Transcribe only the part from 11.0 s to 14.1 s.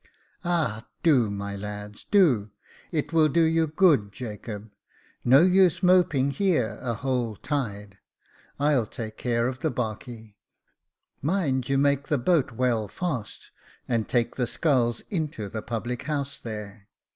Mind you make the boat well fast, and